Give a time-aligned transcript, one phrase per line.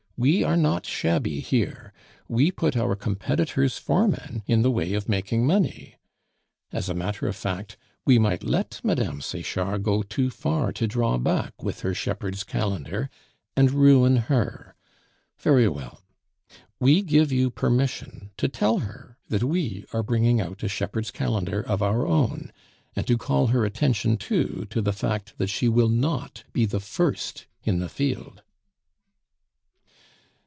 [0.23, 1.93] We are not shabby here;
[2.27, 5.95] we put our competitor's foreman in the way of making money.
[6.71, 7.75] As a matter of fact,
[8.05, 9.19] we might let Mme.
[9.21, 13.09] Sechard go too far to draw back with her Shepherd's Calendar,
[13.57, 14.75] and ruin her;
[15.39, 16.03] very well,
[16.79, 21.63] we give you permission to tell her that we are bringing out a Shepherd's Calendar
[21.63, 22.51] of our own,
[22.95, 26.79] and to call her attention too to the fact that she will not be the
[26.79, 28.43] first in the field."